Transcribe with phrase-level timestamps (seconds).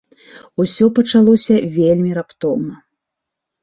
[0.65, 2.85] Усё пачалося вельмі раптоўна.